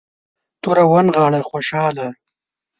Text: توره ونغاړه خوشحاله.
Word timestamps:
توره 0.61 0.83
ونغاړه 0.91 1.39
خوشحاله. 1.49 2.07